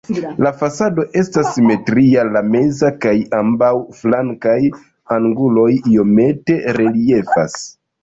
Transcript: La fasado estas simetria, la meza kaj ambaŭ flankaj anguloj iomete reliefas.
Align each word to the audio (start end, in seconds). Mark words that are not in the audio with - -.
La 0.43 0.51
fasado 0.61 1.03
estas 1.21 1.51
simetria, 1.57 2.23
la 2.37 2.43
meza 2.57 2.91
kaj 3.05 3.13
ambaŭ 3.43 3.71
flankaj 4.01 4.59
anguloj 5.21 5.71
iomete 5.95 6.61
reliefas. 6.83 7.65